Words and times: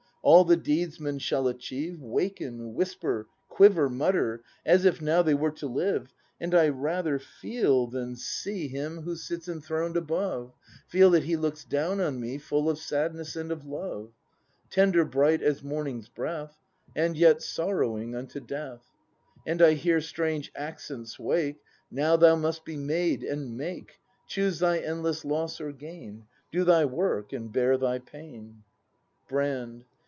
All 0.23 0.45
the 0.45 0.55
deeds 0.55 0.99
men 0.99 1.17
shall 1.17 1.47
achieve, 1.47 1.99
Waken, 1.99 2.75
whisper, 2.75 3.27
quiver, 3.49 3.89
mutter. 3.89 4.43
As 4.63 4.85
if 4.85 5.01
now 5.01 5.23
they 5.23 5.33
were 5.33 5.49
to 5.53 5.65
live; 5.65 6.13
And 6.39 6.53
I 6.53 6.69
rather 6.69 7.17
feel 7.17 7.87
than 7.87 8.15
see 8.15 8.65
82 8.65 8.71
BRAND 8.71 8.85
[act 8.85 8.91
ii 8.93 8.97
Him 8.97 9.01
who 9.01 9.15
sits 9.15 9.47
enthroned 9.47 9.97
above, 9.97 10.53
Feel 10.87 11.09
that 11.09 11.23
He 11.23 11.35
looks 11.35 11.63
down 11.63 11.99
on 11.99 12.19
me 12.19 12.37
Full 12.37 12.69
of 12.69 12.77
sadness 12.77 13.35
and 13.35 13.51
of 13.51 13.65
love. 13.65 14.11
Tender 14.69 15.03
bright 15.05 15.41
as 15.41 15.63
morning's 15.63 16.07
breath. 16.07 16.55
And 16.95 17.17
yet 17.17 17.41
sorrowing 17.41 18.13
unto 18.15 18.39
death: 18.39 18.83
And 19.47 19.59
I 19.59 19.73
hear 19.73 19.99
strange 20.01 20.51
accents 20.55 21.17
wake: 21.17 21.61
"Now 21.89 22.15
thou 22.15 22.35
must 22.35 22.63
be 22.63 22.77
made, 22.77 23.23
and 23.23 23.57
make; 23.57 23.99
Choose 24.27 24.59
thy 24.59 24.77
endless 24.77 25.25
loss 25.25 25.59
or 25.59 25.71
gain!— 25.71 26.25
Do 26.51 26.63
thy 26.63 26.85
work 26.85 27.33
and 27.33 27.51
bear 27.51 27.75
thy 27.75 27.97
pain!" 27.97 28.61
Brand. 29.27 29.83